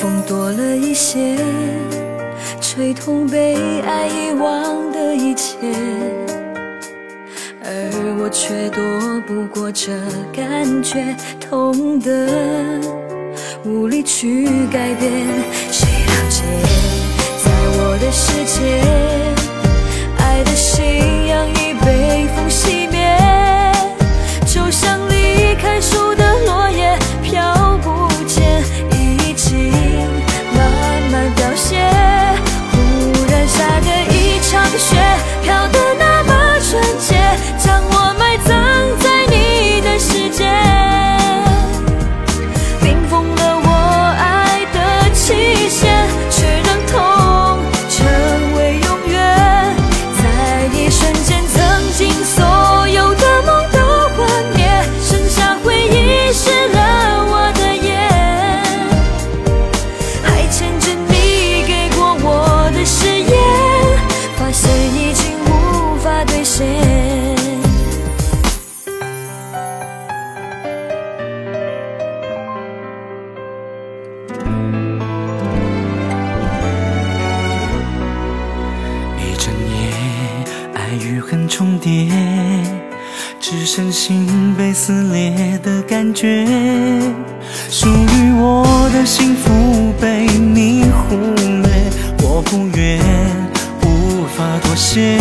[0.00, 1.36] 风多了一些，
[2.60, 5.56] 吹痛被爱遗忘的一切，
[7.62, 8.82] 而我却躲
[9.26, 9.92] 不过这
[10.32, 12.80] 感觉，痛的
[13.64, 15.26] 无力去改变。
[83.50, 86.46] 只剩心被撕裂的感觉。
[87.68, 91.68] 属于我的幸福被你忽略，
[92.22, 93.00] 我不愿，
[93.82, 95.18] 无法妥协。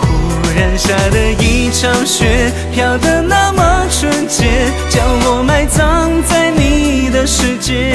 [0.00, 0.08] 忽
[0.56, 4.46] 然下的一场雪，飘得那么纯洁，
[4.88, 7.92] 将我埋葬在你的世界。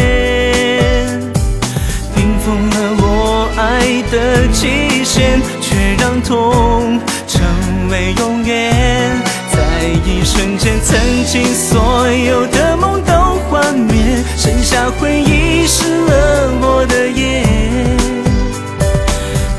[2.14, 6.99] 冰封了我爱的期限，却让痛
[11.27, 13.11] 间，曾经所有的梦都
[13.49, 17.43] 幻灭，剩下回忆湿了我的眼，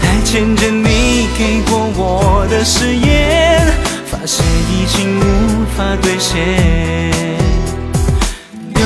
[0.00, 3.60] 还牵着你给过我的誓言，
[4.06, 6.34] 发现已经无法兑现。
[8.74, 8.80] 忧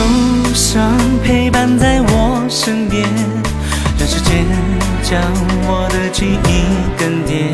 [0.53, 3.09] 伤陪伴在我身边，
[3.97, 4.45] 让时间
[5.03, 5.21] 将
[5.67, 6.65] 我的记忆
[6.99, 7.52] 更迭，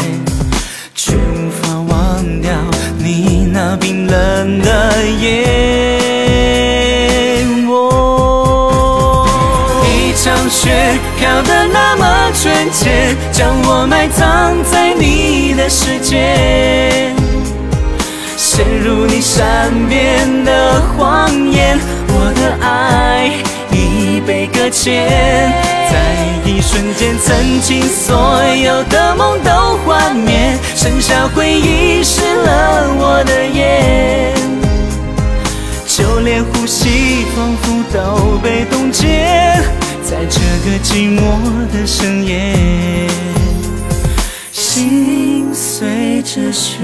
[10.50, 10.70] 雪
[11.19, 17.12] 飘得那么纯洁，将我埋葬在你的世界。
[18.36, 21.78] 陷入你善变的谎言，
[22.09, 23.31] 我的爱
[23.70, 25.06] 已被搁浅。
[25.91, 25.97] 在
[26.44, 34.34] 一瞬间，曾经所有的梦都幻灭，剩下回忆湿了我的眼，
[35.86, 39.60] 就连呼吸仿佛都被冻结，
[40.11, 41.21] 在这个寂寞
[41.71, 43.07] 的深夜，
[44.51, 46.79] 心随着雪。